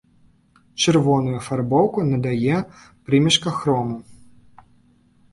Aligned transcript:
Чырвоную 0.83 1.33
афарбоўку 1.41 2.05
надае 2.11 2.57
прымешка 3.09 3.53
хрому. 3.59 3.97